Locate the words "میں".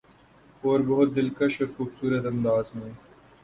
2.75-2.91